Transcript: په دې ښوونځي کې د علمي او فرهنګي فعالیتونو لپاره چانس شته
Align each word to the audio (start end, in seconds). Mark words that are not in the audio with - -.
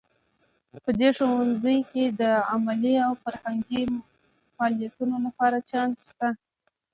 په 0.83 0.91
دې 0.99 1.09
ښوونځي 1.17 1.77
کې 1.91 2.03
د 2.19 2.21
علمي 2.49 2.95
او 3.05 3.11
فرهنګي 3.23 3.83
فعالیتونو 4.55 5.15
لپاره 5.25 5.57
چانس 5.69 5.97
شته 6.09 6.27